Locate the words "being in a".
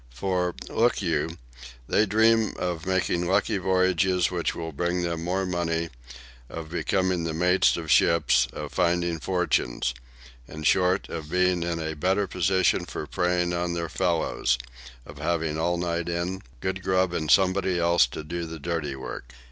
11.29-11.93